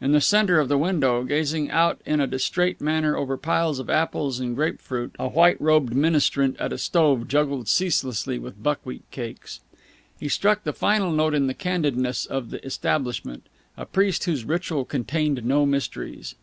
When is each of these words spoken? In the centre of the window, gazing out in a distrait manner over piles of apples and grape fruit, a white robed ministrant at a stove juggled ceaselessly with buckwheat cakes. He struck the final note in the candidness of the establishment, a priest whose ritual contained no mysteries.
In 0.00 0.10
the 0.10 0.20
centre 0.20 0.58
of 0.58 0.66
the 0.66 0.76
window, 0.76 1.22
gazing 1.22 1.70
out 1.70 2.00
in 2.04 2.20
a 2.20 2.26
distrait 2.26 2.80
manner 2.80 3.16
over 3.16 3.36
piles 3.36 3.78
of 3.78 3.88
apples 3.88 4.40
and 4.40 4.56
grape 4.56 4.80
fruit, 4.80 5.14
a 5.16 5.28
white 5.28 5.60
robed 5.60 5.94
ministrant 5.94 6.56
at 6.58 6.72
a 6.72 6.76
stove 6.76 7.28
juggled 7.28 7.68
ceaselessly 7.68 8.36
with 8.36 8.60
buckwheat 8.60 9.08
cakes. 9.12 9.60
He 10.18 10.28
struck 10.28 10.64
the 10.64 10.72
final 10.72 11.12
note 11.12 11.34
in 11.34 11.46
the 11.46 11.54
candidness 11.54 12.26
of 12.26 12.50
the 12.50 12.60
establishment, 12.66 13.44
a 13.76 13.86
priest 13.86 14.24
whose 14.24 14.44
ritual 14.44 14.84
contained 14.84 15.44
no 15.44 15.64
mysteries. 15.64 16.34